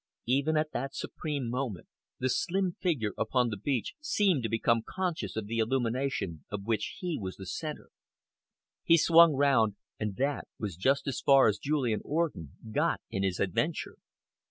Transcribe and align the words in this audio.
Even 0.25 0.57
at 0.57 0.71
that 0.71 0.95
supreme 0.95 1.47
moment, 1.47 1.87
the 2.17 2.27
slim 2.27 2.75
figure 2.79 3.13
upon 3.19 3.49
the 3.49 3.55
beach 3.55 3.93
seemed 4.01 4.41
to 4.41 4.49
become 4.49 4.81
conscious 4.83 5.35
of 5.35 5.45
the 5.45 5.59
illumination 5.59 6.43
of 6.49 6.63
which 6.63 6.95
he 7.01 7.19
was 7.21 7.35
the 7.37 7.45
centre. 7.45 7.91
He 8.83 8.97
swung 8.97 9.33
round, 9.35 9.75
and 9.99 10.15
that 10.15 10.47
was 10.57 10.75
just 10.75 11.05
as 11.07 11.21
far 11.21 11.47
as 11.47 11.59
Julian 11.59 12.01
Orden 12.03 12.53
got 12.71 12.99
in 13.11 13.21
his 13.21 13.39
adventure. 13.39 13.99